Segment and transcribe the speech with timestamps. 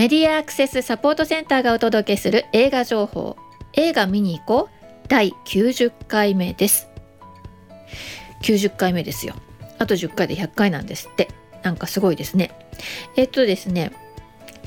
[0.00, 3.36] メディアアクセスサポートセンターがお届けする映画情報。
[3.74, 5.08] 映画見に行こう。
[5.08, 6.88] 第90回目です。
[8.42, 9.34] 90回目ですよ。
[9.78, 11.28] あと10回で100回なんですって。
[11.62, 12.50] なんかすごいですね。
[13.14, 13.92] えっとですね。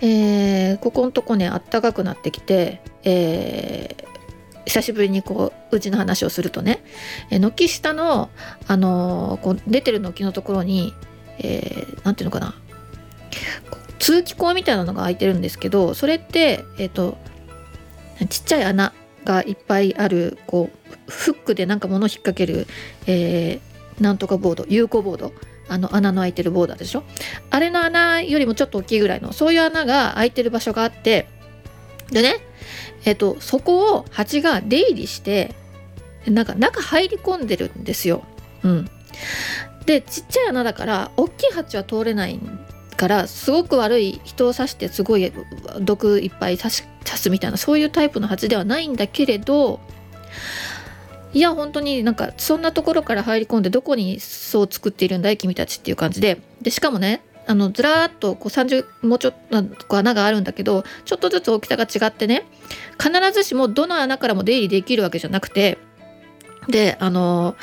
[0.02, 4.06] えー、ここのとこねあったかくなってきて、えー、
[4.66, 6.84] 久しぶりにこううちの話をするとね、
[7.32, 8.30] え、軒下の、
[8.68, 10.94] あのー、こう出てる軒のところに
[11.40, 12.54] 何、えー、ていうのかな。
[14.04, 17.18] 通気口みたいなのが開いてるんですけどそれってえ、ー、と
[18.28, 18.92] ちっちゃい穴
[19.24, 22.68] がいっぱいあるこうフックでなんか物引っ掛ける、
[23.08, 25.32] えー、なんとかボード有効ボード。
[25.70, 27.04] あの穴の開いてるボーダーでしょ？
[27.50, 31.26] あれの穴よりもちょっと大きいぐらいのそういう穴が開いてる場所があって
[32.12, 32.36] でね
[33.06, 35.56] えっとそこを蜂が出入りして
[36.28, 38.26] なんか中入り込んでるんですよ。
[38.64, 38.90] うん、
[39.86, 42.60] でちっちゃい穴だから大きい蜂は通れないん
[42.94, 45.32] からすごく悪い人を刺してすごい
[45.80, 49.80] 毒いっぱい刺すみたいなそういうタイプの蜂ではないんだけれど
[51.34, 56.42] いや本当になんかそんなところから入り込んでどこに巣を作っているんだい君たちっていう感じで。
[56.62, 59.34] でしかもねあのずらーっとこう30もうちょっ
[59.90, 62.46] と穴があるんだけどちょっとずつ大きさが違ってね
[62.98, 65.78] 必ずしもどの穴からも出入りできるわけじゃなくて。
[66.70, 67.56] であの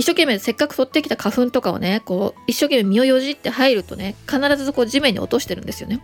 [0.00, 6.00] 一生懸命せっかく取ってきた花粉とかをねこう一生懸命身をよじって入るとね必ずこう地面に落としてるんですよね。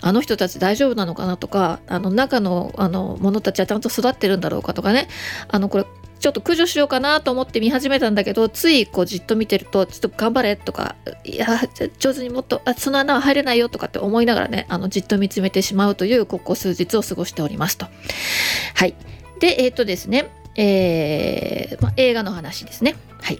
[0.00, 5.06] あの人たち大丈夫なのかなとかあの中のあの者たちはちゃんと育ってるんだろうかとかね
[5.46, 5.86] あのこれ
[6.18, 11.46] ちょっと駆除しようかなと思って見始めたんだけどついこうじっと見てるとちょっと頑張れとかいや
[12.00, 17.86] 上手にもっとあその穴は入れないよとかって思いながらねあのじっと見つめてしまうというここ数日を過ごしておりますと。
[18.74, 18.96] はい
[19.38, 20.30] でえっ、ー、とですね
[20.60, 22.96] えーまあ、映画の話ですね。
[23.22, 23.38] はい。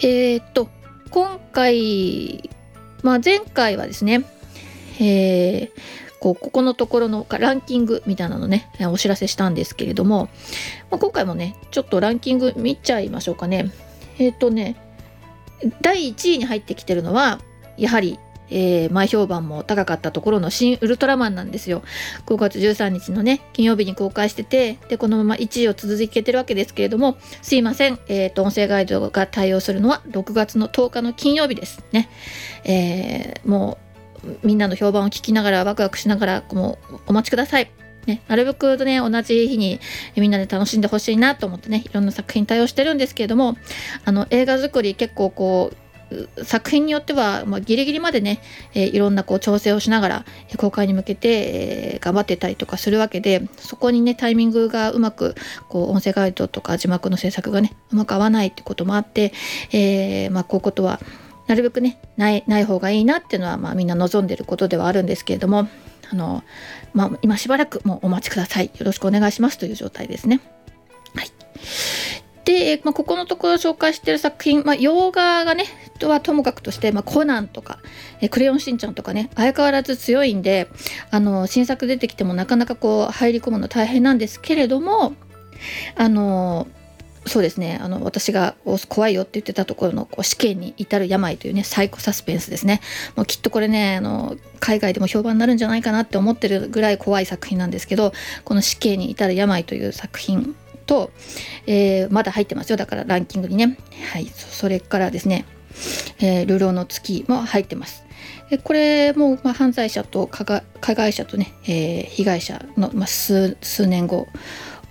[0.00, 0.68] えー、っと
[1.10, 2.50] 今回、
[3.02, 4.24] まあ、前回はですね、
[5.00, 5.70] えー、
[6.18, 10.30] こうここのところのランキングみたいなのねお知らせしたんですけれども、
[10.90, 13.70] まあ、今回もねちょっとランキング見ちゃいましょうかね
[14.18, 14.76] えっ、ー、とね
[15.82, 17.40] 第1位に入ってきてるのは
[17.76, 18.18] やはり
[18.50, 21.82] えー、前評判も高かったところの新ウルトラマンなんですよ。
[22.26, 32.08] 5月13日のね、金曜日に公開してて、で、このまま1位を続けてるわけですけれども、すいません、えっ、ー、と、音声ガイドが対応するのは6月の10日の金曜日ですね。
[32.64, 33.84] えー、もう
[34.42, 37.70] みんなの評判を聞きながらワクワクしながらもうお待ちください。
[38.06, 39.80] ね、なるべくね同じ日に
[40.14, 43.56] みんなで楽しんでほしいなと思ってねいろんな作品対応してるんですけれども
[44.04, 45.76] あの映画作り結構こう
[46.42, 48.40] 作品によっては、まあ、ギリギリまでね、
[48.74, 50.24] えー、いろんなこう調整をしながら
[50.56, 51.28] 公開に向けて、
[51.94, 55.34] えー、頑張ってたりとかするわけでそこにねタイミングがうまく
[55.68, 59.32] こう音声ガイドとか字幕の制作がねうまく合わないってこともあって、
[59.72, 61.00] えー、まあ、こういうことは
[61.46, 65.68] なるべくねないない方がいいなっていうのは、まあ、みんな望んでることではあるんですけれども
[66.10, 66.42] あの、
[66.92, 70.40] まあ、今しばらくもうお待ちくださいよろしくお願いしますという状態ですね。
[71.14, 71.30] はい
[72.44, 75.66] で、まあ、ここのところ紹介してる作品、まあ、洋画がね
[75.98, 77.78] とはともかくとして、まあ、コナンとか、
[78.20, 80.68] えクレヨンしんちゃんとかね相変わらず強いんで
[81.10, 85.14] あの新作出てきてもなかなかこう入り込むの大変なんですけれども
[85.96, 86.66] あの
[87.26, 88.54] そうですねあの私が
[88.88, 92.80] 怖いよって言ってたところのこう死刑に至る病というねサイコサスペンスですね。
[93.16, 98.12] もうきっとこれねあの海外でも評判になるんじゃないかなって思ってるぐらい怖い作品なんですけど
[98.44, 100.54] この死刑に至る病という作品
[100.86, 101.10] と、
[101.66, 102.76] えー、まだ入ってますよ。
[102.76, 103.78] だからランキングにね。
[104.12, 104.26] はい。
[104.26, 105.44] それからですね
[106.20, 108.04] 「えー、流浪の月」も入ってます。
[108.62, 113.56] これも、まあ、犯罪者と加害者とね、えー、被害者の、まあ、数
[113.86, 114.28] 年後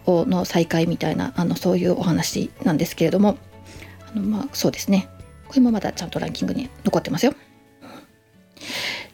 [0.06, 3.38] の再会みたいなあのそういうお話なんですけれども。
[4.16, 5.08] あのまあそうですね。
[5.48, 7.34] これもまだちゃんとランキングに残ってますよ。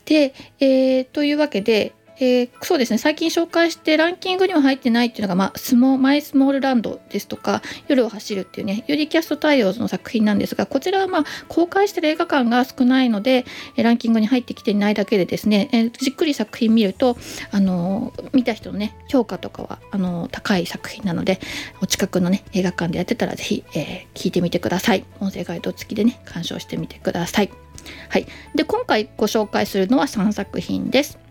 [0.06, 2.98] で、えー、というわけでえー、そうですね。
[2.98, 13.46] 最近紹介してランキングには入ってないっていうのが、まあ、スモマイスモールランドですとか夜を走るっていうねユリキャスト対応の作品なんですがこちらはまあ公開してる映画館が少ないので
[13.78, 17.18] ランキングに入ってきていないだけでですね、えー、じっくり作品見ると
[17.52, 21.40] あの、見た人のね評価とかはあの高い作品なので
[21.82, 25.06] お近くのね映画館でやってたら是非、え聞いてみてください。
[25.22, 27.52] 音声ガイド付きでね鑑賞してみてください。
[28.10, 28.28] はい。
[28.56, 31.29] で今回ご紹介するのは3作品です。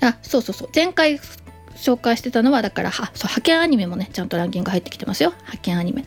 [0.00, 0.68] あそうそうそう。
[0.74, 1.20] 前回
[1.76, 5.30] 紹介してたのはだからはそう派遣アニメもねちゃんとランキング入ってきてますよ。
[5.30, 6.04] 派遣アニメ、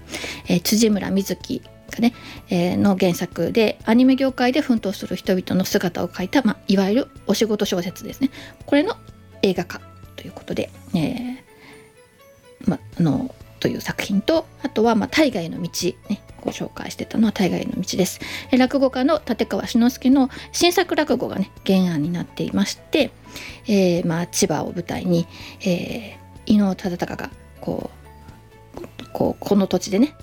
[0.47, 1.61] えー、辻村瑞希
[1.91, 2.13] がね、
[2.49, 8.29] えー、の原作でアニメ業界で奮闘する人々の姿を描いた、まあ、いわゆるお仕事小説ですね。
[8.65, 8.95] これの
[9.41, 9.81] 映画化
[10.15, 11.37] ということで、えー、
[12.65, 15.69] まあのという作品とあとは、まあ、大河への道、
[16.09, 18.21] ね、ご紹介してたのは大河への道です。
[18.57, 23.11] 落語家の立川志の輔の新作落語がね原案になっていまして、
[23.67, 25.27] えー、まあ、千葉を舞台に、
[25.59, 27.29] えー、伊能忠敬が
[27.59, 27.91] こ
[28.77, 30.15] うこうこの土地でね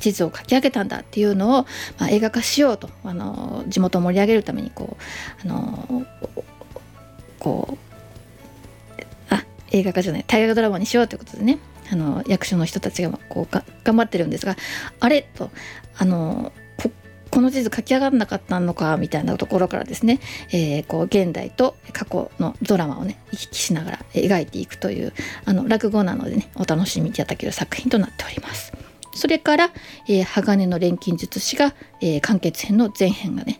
[0.00, 1.66] 地図を書き上げたんだっていうのを、
[1.98, 4.96] まあ、映画化しようとあの地元を盛り上げるためにこ
[5.44, 6.04] うあの
[7.38, 7.78] こ
[8.90, 8.94] う
[9.30, 11.60] あ映画化じゃない大河ドラマにしようということでね。
[11.90, 14.56] あの役所の人たちがこう頑張ってるんですが
[15.00, 15.22] あれ？
[15.22, 15.50] と
[15.96, 16.52] あの
[17.30, 20.18] この地図書き上がらなかったのかみたいなところからですね、
[20.50, 25.12] えー、こう現代と過去のドラマをね行き来しながら描いていくという
[25.44, 28.72] あの落語なのでねお楽しみいただける作品となっております。
[29.14, 29.70] それから、
[30.08, 33.58] えー、鋼の錬金術師が、えー、完結編の前編がね、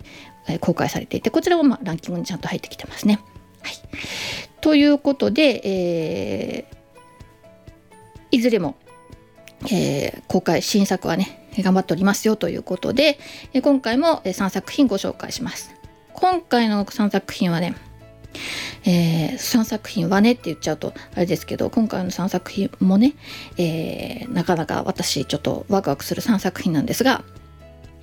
[0.48, 3.20] え、公開されていてこちらも、まあ、ランキングにちゃんと入ってきてますね。
[3.60, 3.74] はい、
[4.62, 6.64] ということで、え、
[8.30, 8.76] いずれも、
[9.64, 13.18] えー、公開新作はね頑張っておりますよということで、
[13.52, 15.74] え、今回も3作品ご紹介します。
[16.12, 17.74] 今回の3作品はね
[18.84, 23.14] えー、3作品はねって言っちゃうとあれですけど今回の3作品もね、
[23.56, 27.24] えー、なかなか私ちょっとワクワクする3作品なんですが、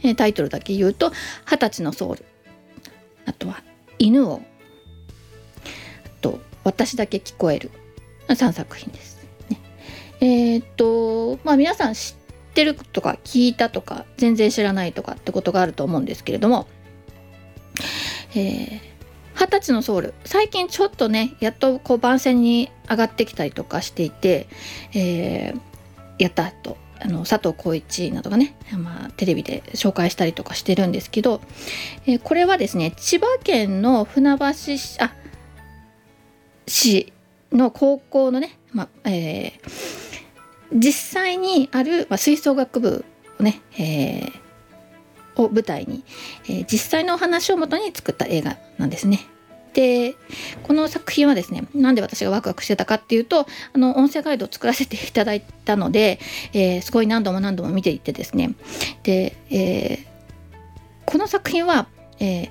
[0.03, 1.11] えー、タイトルだけ言うと
[1.45, 2.25] 「二十歳のソウル」
[3.25, 3.63] あとは
[3.99, 4.41] 「犬を」
[6.05, 7.71] あと「私だけ聞こえる」
[8.27, 9.14] 3作品です。
[10.21, 12.15] ね、えっとまあ皆さん知
[12.51, 16.67] ってるとか聞いたとか全然知らないとかってことがあると思うんですけれども、
[18.31, 18.95] えー
[19.35, 20.13] 二十歳のソウル。
[20.23, 24.47] 最近ちょっとねやっとこう番宣に上がってきたりとかしていて、
[24.93, 25.59] えー、
[26.17, 31.41] やったとあの佐藤浩市などがね、まあ、テレビで紹介したりとかしてるんですけど、
[32.05, 35.13] えー、これはですね千葉県の船橋市あ
[36.65, 37.11] 市
[37.51, 40.04] の高校のね、まあえー、
[40.73, 43.05] 実際にある、まあ、吹奏楽部
[43.39, 44.45] をね、えー
[45.37, 46.03] を舞台に、
[46.45, 49.19] えー、実際のお話をもとに作った映画なんですね。
[49.73, 50.15] で
[50.63, 56.17] この作品はですねなんで私がワクワクしてたかっていうとあの音声ガイドを作らせていただいたので、
[56.53, 58.55] えー、すごい何度も何度も見ていてですね
[59.03, 60.05] で、えー、
[61.05, 61.87] この作品は、
[62.21, 62.49] えー、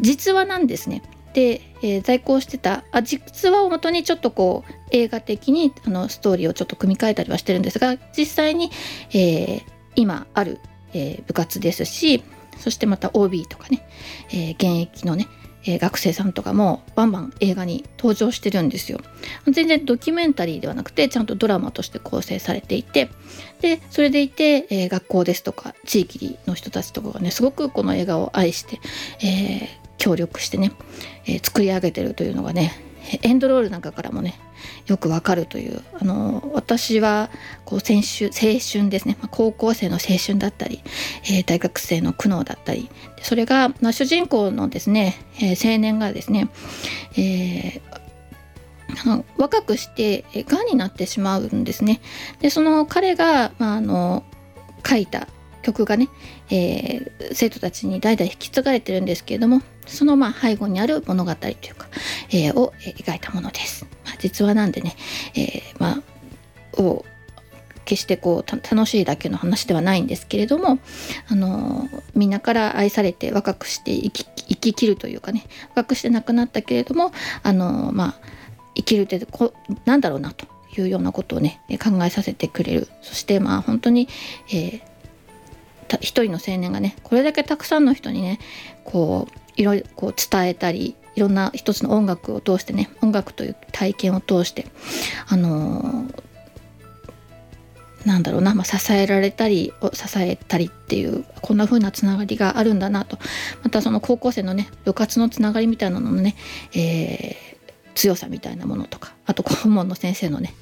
[0.00, 1.02] 実話なんですね。
[1.38, 8.72] で、えー、在庫してたあ実話をもとにちょっとこう映画的にあのストーリーをちょっと組み替えたりはしてるんですが実際に、
[9.10, 9.62] えー、
[9.94, 10.58] 今ある
[10.94, 12.22] えー、部活ですし
[12.58, 13.86] そしてまた OB とかね、
[14.32, 15.28] え、現役のね、
[15.64, 18.98] え、学生さんとかもバンバン映画に登場してるんですよ。
[19.48, 23.10] 全然ドキュメンタリーではなくてちゃんとドラマとして構成されていて
[23.60, 28.80] でそれでいて、え、学校ですとか地域の人たちとかがねすごくこの映画を愛して、
[29.20, 30.72] えー、協力してね、
[31.26, 32.72] えー、作り上げてるというのがね
[33.22, 34.38] エンドロールなんかからもね
[34.86, 37.30] よくわかるというあの私は
[37.64, 40.82] こう青春青春ですね、まあ、高校生の青春だったり、
[41.24, 42.90] えー、大学生の苦悩だったり
[43.22, 46.48] それが、まあ、主人公のですね、えー、青年がですね、
[47.16, 52.00] えー、若くしてがんになってしまうんですね。
[52.40, 54.24] でその彼が、まあ、あの
[54.86, 55.28] 書いた
[55.62, 56.08] 曲がね、
[56.50, 61.86] え、生徒たちに代々引き継がれてるんですけれどもそのまあ背後にある物語というか、
[62.30, 63.86] えー、を描いたものです。
[64.04, 64.96] まあ、実話なんでね、
[65.34, 66.02] えー、ま
[66.76, 67.04] あを
[67.84, 70.78] 決してこう楽しいだけの話ではないんですけれども、
[71.28, 78.14] あのみんなから愛されて若くして生き生き切るというかね若くして亡くなったけれども、あのまあ、
[78.74, 79.54] 生きるってこ
[79.86, 84.08] なんだろうなというようなことをね考えさせてくれるそしてまあ本当に、
[84.52, 88.38] えー、一人の青年がねこれだけたくさんの人にね
[88.84, 94.66] こういろいろこう伝えたりいろんな一つの音楽を通してね音楽という体験を通して
[95.26, 103.18] あのー、なんだろうな、まあ、支えられたり支えたりっていうこんな風なつながりがあるんだなと。
[103.64, 106.36] またその高校生のね部活のつながりみたいなののね、
[106.72, 110.54] えー、強さみたいなものとかあと顧問の先生のね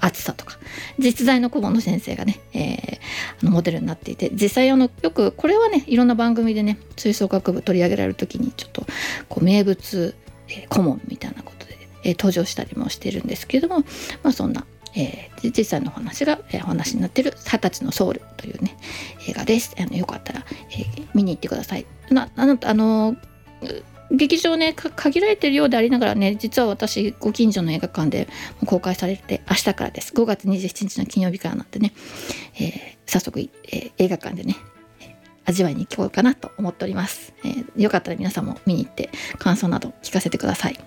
[0.00, 0.58] 暑さとか
[0.98, 3.00] 実在の顧問の先生がね、えー、
[3.44, 8.86] のモデルになっていて実際あのよくこれはねいろんな番組でね吹奏楽部取り上げられる時にちょっと
[9.28, 10.14] こう名物、
[10.48, 13.84] えー、顧問みたいなことで、えー、登場したりもしてるんですけれども
[14.22, 18.76] まあそんな、えー、実際のお話が、えー、お話になってる「二十歳のソウル」というね
[19.28, 19.74] 映画です。
[19.78, 21.86] あのよかったら、えー、見に行ってください。
[22.10, 23.16] なあのあの
[24.12, 28.28] 劇場ね限られてるようでありながらね実は私ご近所の映画館で
[28.66, 30.12] 公開されて明日からです。
[30.12, 31.92] 5月27日の金曜日からなんでね、
[32.56, 34.56] えー、早速、えー、映画館でね
[35.44, 40.84] 味わいに行こうかなと思っております、えー、よかったら皆さんも見に行って感想など聞かせてください、はい、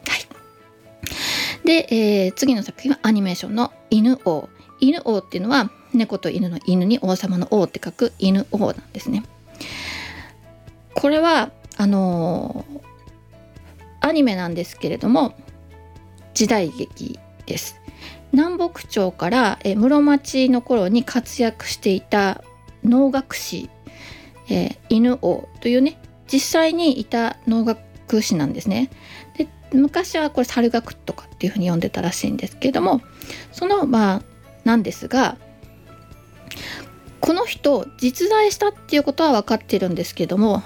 [1.65, 4.49] で、えー、次の作品はアニメーションの犬王。
[4.79, 9.23] 犬王っていうのは猫と犬の犬に王様の王って書く犬王なんですね。
[10.93, 12.81] これはあのー、
[14.05, 15.33] アニメなんですけれども
[16.35, 17.81] 時代劇です。
[18.31, 22.43] 南北朝から室町の頃に活躍していた
[22.83, 23.69] 能楽師、
[24.49, 25.97] えー、犬王というね
[26.27, 28.91] 実際にいた能楽師なんですね。
[29.37, 33.01] で昔はこれ猿楽とかっていうふうに呼んでたらしいんですけれども
[33.51, 34.21] そのまあ
[34.65, 35.37] なんですが
[37.21, 40.61] この人実在したっていうことは分かってるんですけども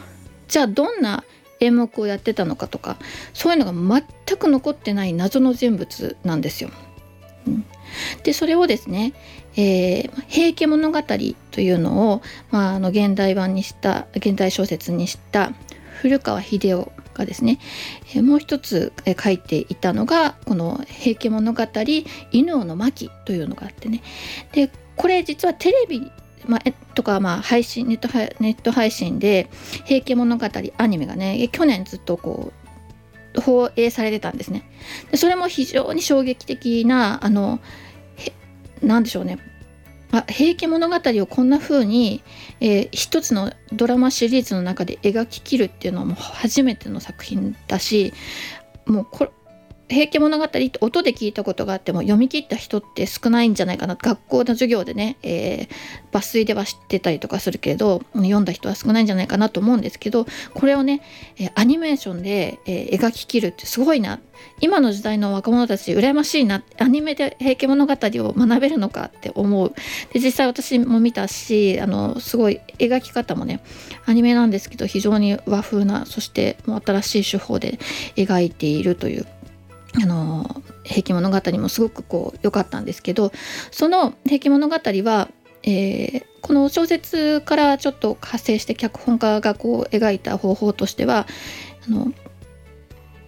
[0.49, 1.23] じゃあどんな
[1.59, 2.97] 演目をやってたのかとか
[3.33, 6.69] そういうのが全く残ってない謎の人物なんですよ。
[7.47, 7.65] うん、
[8.23, 9.13] でそれをですね
[9.55, 11.01] 「えー、平家物語」
[11.51, 15.53] というのを、まあ、あの現代版にした現代小説にした
[16.01, 17.59] 古川秀夫がですね、
[18.13, 21.67] えー、もう一つ、えー、書いていたのがこの「平家物語
[22.31, 24.01] 犬王の巻」というのがあってね
[24.51, 26.11] でこれ実はテレビ
[26.47, 28.07] まあ、とかまあ配信ネット
[28.41, 29.49] ネット配信で
[29.85, 32.51] 「平家物語」アニメがね去年ずっとこ
[33.35, 34.63] う放映されてたんですね。
[35.11, 37.59] でそれも非常に衝撃的なあの
[38.81, 39.37] 何でしょうね
[40.11, 42.23] あ平家物語をこんな風に、
[42.61, 48.13] えー、一つのドラマシリーズの中で描ききるっていうのはもう初めての作品だし
[48.85, 49.31] もうこ
[49.89, 53.95] 平家物語って音で聞いたことがあっても読み切った人って少ないんじゃないかな。
[53.95, 61.01] 学校の授業でね、えー、抜粋では知ってたりとかするけど読んだ人は少ないんじゃないかなと思うんですけどこれをね、
[61.39, 64.19] え、アニメーションで、え、描ききるってすごいな。
[64.61, 66.63] 今の時代の若者たち羨ましいな。
[66.77, 69.73] アニメで「平家物語」を学べるのかって思う。
[70.13, 73.61] で実際私も見たしあのすごい描き方もね
[74.05, 77.79] アニメなんですけど非常に和風なそしてもう新しい手法で
[78.15, 79.25] 描いているという
[80.01, 83.31] あの「平家物語」もすごくこう良かったんですけど
[83.71, 85.29] その「平家物語は」
[85.63, 91.27] えー、この小説からちょっと派生して脚本家がこう描いた方法としては
[91.87, 92.13] あの、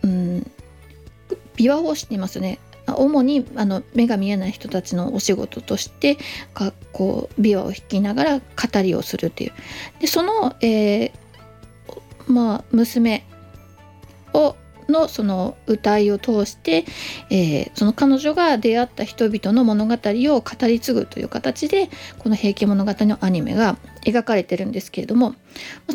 [0.04, 0.52] うん、
[1.58, 6.18] 琵琶法師っていますよね主にあの目が見えない人たちのお仕事として
[6.94, 9.54] こう琵琶を弾きながら語りをするっていう。
[10.00, 11.12] でその、えー、
[12.28, 13.26] まあ娘
[14.34, 14.56] を
[14.92, 16.86] のその歌いを通して、
[17.30, 25.36] えー、その彼女が出会った人々の物語を語り継ぐという形でこの「平家物語」のアニメが描かれてるんですけれども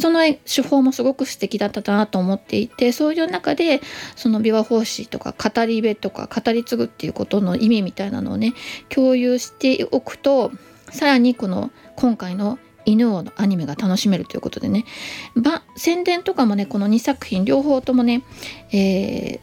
[0.00, 3.80] その手法もすごく素敵だったなと思っていてそういう中で
[4.14, 8.54] その琵琶法師とか語り部とか語り継ぐっていうことの意味みたいなのをね
[8.88, 10.52] 共有しておくと
[10.90, 14.84] さらにこの今回の犬王のアニメが楽しめるということでね
[15.76, 18.22] 宣伝とかもねこの2作品両方ともね、
[18.72, 19.40] えー、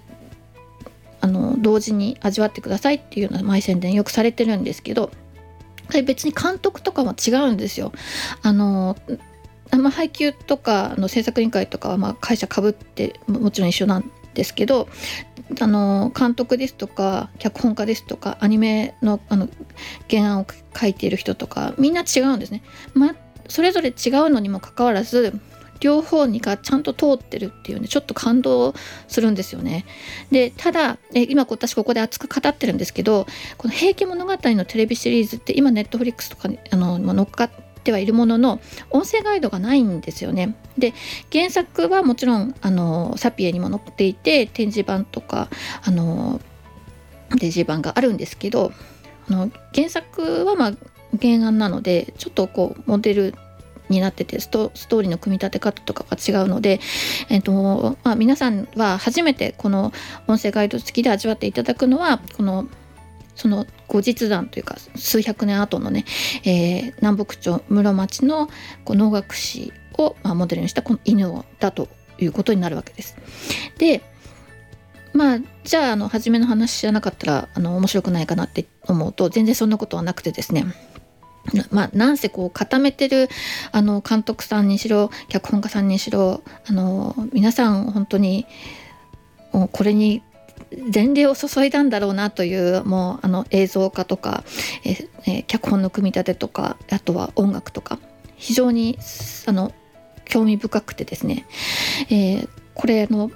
[1.21, 5.11] あの同時に味わってくださいっていうような前宣伝よくされてるんですけど
[6.05, 7.91] 別に監督とかは違うんですよ。
[8.41, 8.97] あの
[9.71, 14.87] まあ、配給とかの制作委員会とかはま会社かぶってもちろん一緒なんですけど
[15.59, 19.49] あの監督ですとか脚本家ですとかアニメのあの
[20.09, 20.45] 原案を
[20.79, 22.63] 書いている人とかみんな違うんですね。
[23.53, 23.93] それぞれ違う
[24.31, 25.39] のにもかかわらず
[25.79, 28.73] 両方にがちゃんと通ってるっていうねちょっと感動
[29.07, 29.85] するんですよね。
[30.31, 33.27] でただえ今私ここで熱く語ってるんですけど
[33.59, 37.51] この「平家物語」のテレビシリーズって今ネットフリックスとかにあの乗っかっ
[37.83, 40.55] てはいるものの音声ガイドがないんですよね。
[40.79, 40.95] で
[41.31, 45.49] 原作はもちろんあのサピエにも載っていて展示版とか
[45.83, 46.41] あの
[47.37, 48.71] デジ版があるんですけど
[49.29, 50.73] あの原作はまあ
[51.21, 53.35] 原案なのでちょっとこうモデル
[53.93, 56.79] になっててストーリーの組み立て方とかが違うので、
[57.29, 59.91] えーとまあ、皆さんは初めてこの
[60.27, 62.67] 音声ガイド付きで味わっていただくのはこの
[63.35, 66.05] その後日談というか数百年後のね、
[66.43, 68.47] えー、南北朝室町の
[68.85, 71.87] こう能楽師を、まあ、モデルにしたこの犬だと
[72.19, 73.15] いうことになるわけです。
[73.77, 74.01] で
[75.13, 80.65] まあじゃああの初めの話じゃなかったらあの面白くないかなって思うと全然そんなことはなくてですね
[81.71, 83.27] まあ、なんせこう固めてる
[83.71, 88.45] あの監督さんにしろ脚本家さんにしろあの皆さん本当に
[89.51, 90.23] これに
[90.93, 94.43] 前例を注いだんだろうなというもうあの映像化とか
[94.85, 97.99] ええ脚本の組み立てとかあとは音楽とか
[98.35, 98.97] 非常に
[99.45, 99.73] あの
[100.25, 101.45] 興味深くてですね、
[102.09, 103.29] えー、これの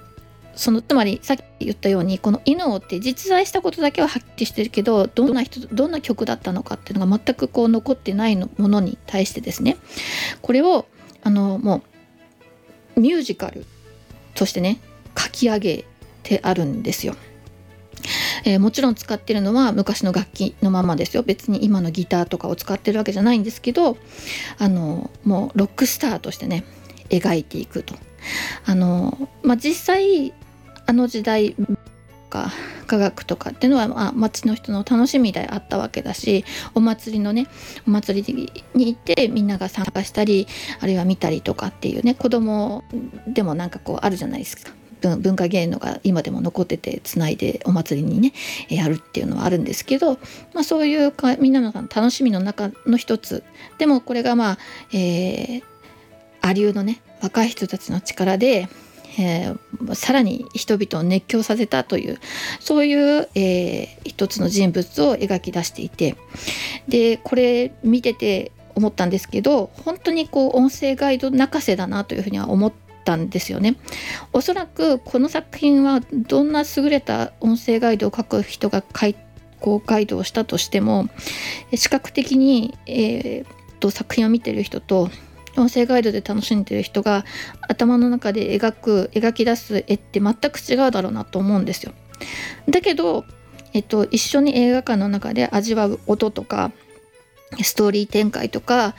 [0.58, 9.76] そのつまりさっき言ったようにこの「犬王」って実在したことだけははっきりしてるけどどんな人どんな曲だったのかっていうのが全くこう残ってないのものに対してですね
[10.42, 10.86] これを
[11.22, 11.82] あのも
[12.96, 13.64] うミュージカル
[14.34, 14.80] としてね
[15.16, 15.84] 書き上げ
[16.24, 17.14] てあるんですよ。
[18.44, 23.96] えー、もちろん使ってるのは昔の楽器のままですよ別に今のギターとかを使ってるわけじゃないんですけど
[24.58, 26.64] あのもうロックスターとしてね
[27.10, 27.94] 描いていくと。
[28.66, 30.32] あのまあ、実際
[30.88, 31.54] あの時代
[32.30, 32.50] か
[32.86, 37.46] 科学とかっていうのは、まあ、町の人の楽しみであったわけだしお祭りのね
[37.86, 40.46] お祭りに行ってみんなが参加したり
[40.80, 42.84] あるいは見たりとかっていうね子供
[43.26, 44.72] でもなんかこうあるじゃないですか。
[45.00, 48.32] 文化芸能が今でも残っててつないでお祭りにね
[48.68, 50.14] やるっていうのはあるんですけど、
[50.54, 53.44] まあ、そういうかみんなの楽しみの中の一つ
[53.78, 54.58] でもこれがまあ、
[54.92, 55.62] えー、
[56.40, 58.68] アリューのね若い人たちの力で、
[59.18, 62.18] えー、さらに人々を熱狂させたという
[62.60, 66.16] そういう、えー、一つの人物を描き出していて
[66.86, 72.72] でこれ見てて思ったんですけど本当にこう音声ガイド泣かせだなというふうには思っ
[73.04, 73.76] たんですよね。
[74.32, 79.16] おそらくこの作品はどんな優れた音声ガイドを書く人が書い
[79.60, 81.08] こうガイドをしたとしても
[81.74, 83.46] 視覚的に、えー、
[83.80, 85.10] と作品を見てる人と
[85.58, 87.24] 音声ガイドで楽しんでる人が
[87.68, 91.92] 頭の中で描く描き出す絵って全く違うだろうなと思うんですよ。
[92.68, 93.24] だけど、
[93.72, 96.72] えっと、一緒に映画館の中で味わう音とか
[97.62, 98.94] ストーリー展開とか、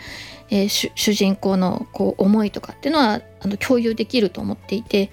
[0.49, 5.11] えー、主人公のこう思いとかっていうのはあの共有できると思っていて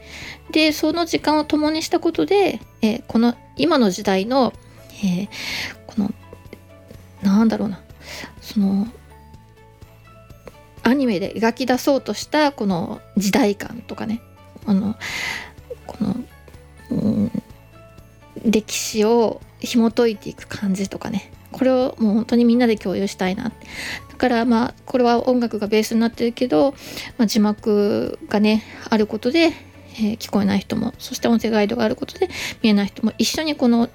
[0.51, 4.53] でその時間を共にしたことで、えー、この今の時代の、
[5.05, 5.29] えー、
[5.87, 6.11] この
[7.23, 7.81] なんだろうな
[8.41, 8.87] その
[10.87, 14.23] アニメで描き出そうとしたこの時代感とかね
[14.67, 14.95] あの
[15.85, 16.17] この、
[16.91, 17.33] うん、
[18.45, 23.45] 歴史を紐解いていく感じとかねこれをもう本当にみんなで共有したいな。
[23.45, 26.73] だからまあこれは音楽がベースになってるけど、
[27.19, 32.29] まあ、字幕がねあることで、えー、聞こえない人もそして音声ガイドがあることで
[32.63, 33.89] 見えない人も一緒にこの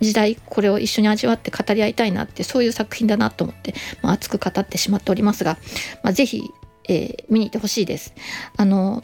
[0.00, 5.58] 時代これを一緒に味わって語り合いたいなってそういう作品だなと思って、まあ、熱く語ってしまっておりますが、
[6.02, 6.42] まあ、ぜひ、
[6.88, 8.14] えー、見に行ってほしいです。
[8.56, 9.02] あの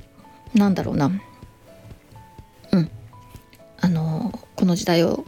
[0.54, 1.10] なんだろうな
[2.72, 2.90] うん
[3.80, 5.24] あのこの時代を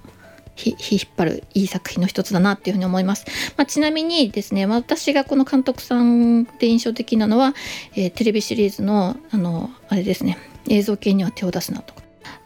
[0.56, 3.24] ひ引っ張るいい作品の一つだなっていうふうに思います。
[3.56, 7.54] まあ、ちなみにですね私がこの監督さんで印象的なのは、
[7.96, 12.02] えー、テレビシリーズのあのあれですね映像系には手を出すなとか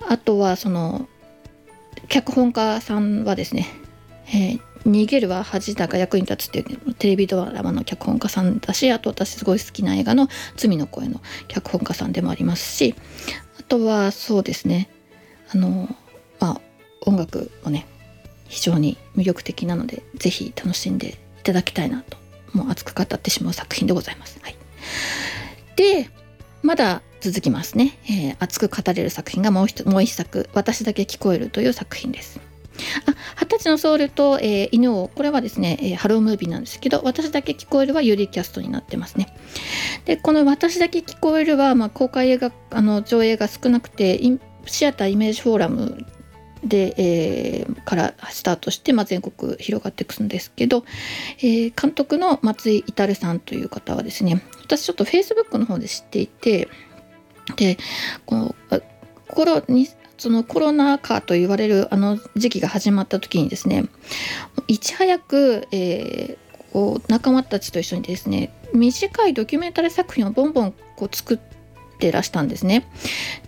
[0.09, 1.07] あとはその
[2.09, 3.66] 脚本家さんはですね、
[4.29, 12.94] えー、逃げるは恥だが役に立つっていうテレビドラマの脚本家さんだしあと私すごい好きな映画の「罪の声」の脚本家さんでもありますし
[13.59, 14.88] あとはそうですね
[15.53, 15.94] あの
[16.40, 16.61] まあ
[17.03, 17.87] 音楽もね
[18.49, 22.16] 非常に魅力的なので是非楽しんでいただきたいなと
[22.53, 24.38] もう熱く語ってしまう作品でございます。
[24.42, 24.57] はい、
[25.77, 26.09] で
[26.62, 32.40] まだ続きますね、えー、熱く語れる作品がもう一作「私だけ聞こえる」という作品です。
[33.07, 39.35] あ二十歳のソウルと、えー、犬をこれはですね、えー、ハロームービーなんですけど私だけ聞こえるはユリキャストになってますね。
[40.04, 44.20] でこの私だけ聞こえるは、まあ、公開映画あの上映が少なくて
[44.66, 46.07] シアターイメージフォーラム
[46.64, 50.85] で、えー、からスタートして、まあ、全国広がっていくんですけど、
[51.38, 56.68] えー、監督の松井至さんという方はですね私ちょっとフェイスブックの方で知っていて
[57.56, 57.78] で
[58.26, 58.54] この
[59.28, 63.84] コロにそのコロナ禍と言われるあの時期が始まった時にですね
[64.66, 71.38] いち早く、えー、こう仲間たちと一緒にですね短いドキュメンタリー作品をボンボンこう作っ
[71.98, 72.90] てらしたんですね。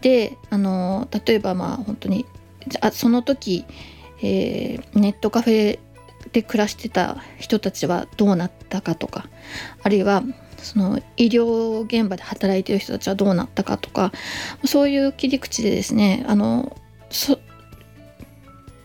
[0.01, 2.25] であの例えばまあ本当に
[2.81, 3.65] あその時、
[4.23, 5.79] えー、ネットカフェ
[6.33, 9.29] で暮らしてた人たちはどうなったかとか
[9.83, 10.23] あるいは
[10.63, 14.13] その医療現場で働いてる人たちはどうなったかとか
[14.65, 16.77] そういう切り口でですねあの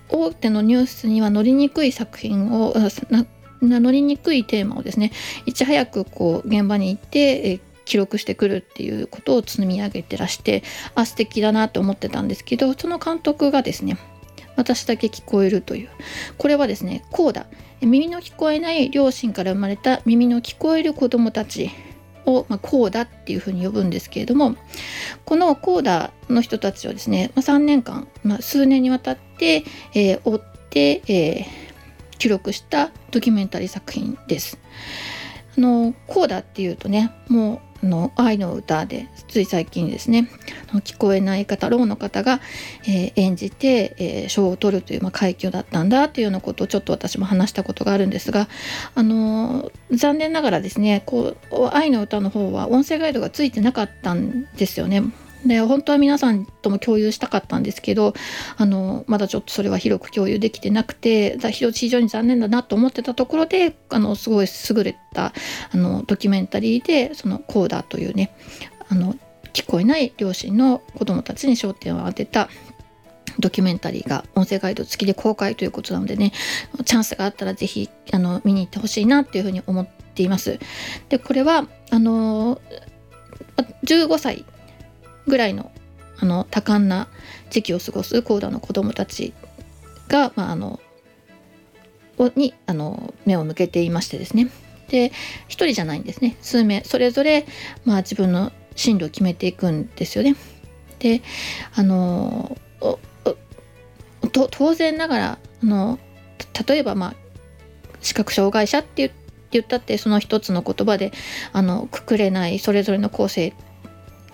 [0.09, 2.73] 大手のニュースには乗りにくい作品を
[3.61, 5.11] 乗りにくいテーマをですね
[5.45, 10.63] いち早くこう現場に行ってえ記録してくるっていうことを積み上げてらして
[10.95, 13.97] あ素敵だなと思ってたんですけどその監督がですね
[14.55, 15.89] 私だけ聞こえるという。
[16.37, 17.45] これはですねこうだ
[17.85, 21.69] 耳の聞こえない両親から生まれた耳の聞こえる子どもたち
[22.25, 24.55] を、まあ、コーダっていうふうに呼ぶんですけれども
[25.23, 34.57] このコーダの人たちをですね、まあ、3年間、まあ、数年にわたって、えー、追って、えー、記録したドキュメンタリー作品です。
[35.57, 40.29] あのコーダっていうとねもうの愛の歌でつい最近ですね
[40.73, 42.41] 聞こえない方ろうの方が、
[42.83, 48.47] えー、演じて、えー、賞を取るという、まあ、快挙だったんだというようなことをちょっと私も話したことがあるんですが、
[48.95, 55.03] あのー、残念ながらですねこう愛の歌の方は音声ガイドがついてなかったんですよね。
[55.45, 58.13] で本当は皆さんとも共有したかったんですけど
[58.57, 65.33] あのまだちょっとそれは広く共有できてなくて非常に残念だなと思ってたところであのすごい優れた
[65.71, 68.35] あのドキュメンタリーでそのコーダーというね
[68.89, 69.15] あの
[69.53, 72.49] 聞こえない両親の子どもたちに焦点を当てた
[73.39, 76.31] ドキュメンタリーが音声ガイド付きで公開ということなのでね
[76.85, 80.59] チャンスがあったら是非あの見に行ってほしいなっていうふうに思っています。
[81.09, 82.61] でこれはあの
[83.83, 84.45] 15歳
[85.27, 85.71] ぐらいの
[86.17, 87.09] あの多感な
[87.49, 89.33] 時期を過ごすコーダの子どもたち
[90.07, 90.79] が、まあ、あの
[92.35, 94.49] にあの目を向けていましてですね
[94.87, 95.11] で1
[95.49, 97.45] 人じゃないんですね数名それぞれ、
[97.83, 100.35] まあ、自分の進路を決めていくんですよね。
[100.99, 101.21] で
[101.75, 102.57] あの
[104.31, 105.99] 当然ながらあの
[106.67, 107.15] 例えばまあ
[108.01, 109.11] 視覚障害者って
[109.51, 111.11] 言ったってその一つの言葉で
[111.53, 113.53] あのくくれないそれぞれの構成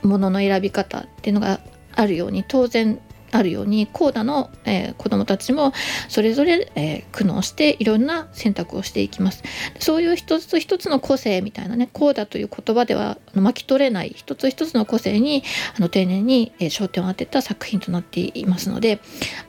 [0.03, 1.59] ものの選び方っていうのが
[1.93, 2.99] あるように当然
[3.31, 5.73] あるようにコーダの、えー、子どもたちも
[6.09, 9.43] それぞれ、えー、苦悩していろんな選択をしていきます。
[9.79, 15.43] そういう一つ一つの個性みたいなねコーダという言葉では巻き取れない一つ一つの個性に
[15.77, 18.99] あの丁寧に、えー、焦点を当てた作品となっていますので、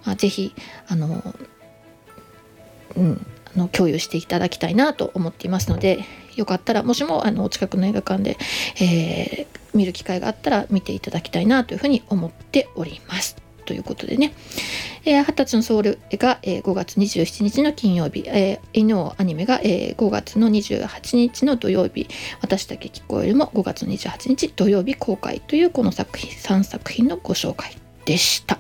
[0.05, 0.55] まあ、ぜひ
[0.87, 1.35] あの、
[2.97, 6.05] うん、あの共有していただきたいなと思っていますので
[6.37, 8.39] よかったらもしもあのお近くの映画館で、
[8.81, 13.37] えー、見る機会があったら見ていただきたいなというふうに思っております。
[13.65, 14.35] ということでね、
[15.05, 22.09] えー、20歳のソウルが、えー、5月27日の金曜日、えー、犬王アニメが、えー、5月の28日の土曜日。
[22.41, 28.59] 私だけ聞こえるも5月28日土曜日公開というこの作品3作品のご紹介でした。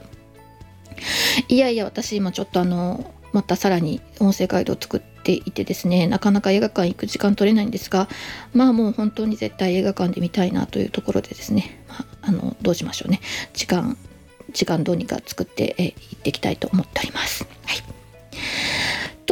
[1.49, 8.09] いやいや私今ちょっとあのまたさらに音声ガイドを作っていてですねなかなか映画館行く時間取れないんですが
[8.53, 13.21] まあもう本当に絶対映画館で見たいなというところでですね、まあ、あのどうしましょうね
[13.53, 13.97] 時間
[14.53, 17.47] 時間どうにか作ってい、えっていきたいと思っております。
[17.65, 17.83] はい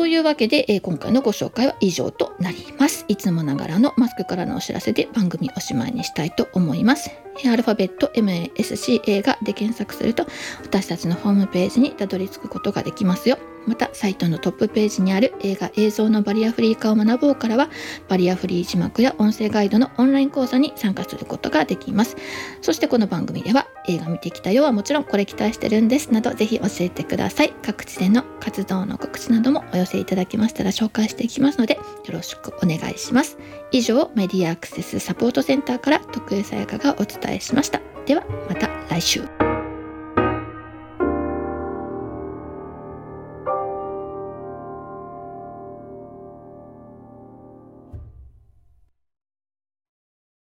[0.01, 3.05] というわけで、えー、今回のご紹介は以上となります。
[3.09, 7.11] いつもながらのマスクからのお知らせで番組おしまいにしたいと思います。
[7.45, 10.27] アルファベット MASCA がで検索すると
[10.63, 13.37] 私たちのホームページにたどり着くことができますよ。
[13.71, 17.71] またサイトのトップページにある映画映像のバリアフリー化を学ぼうからは
[18.09, 22.17] バリアフリー字幕や音声ガイドのオンライン講座に参加することができます。
[22.63, 26.13] そしてこの番組では映画見てきたよはもちろんこれ期待してるんです。
[26.13, 33.39] などぜひ教えてください各地での活動の告知などもお寄せいただきましたら紹介していきますのでよろしくお願いします。
[33.71, 37.81] 以上メディアアクセスサポートセンターから徳江さやかがお伝えしました。
[38.05, 39.50] ではまた来週。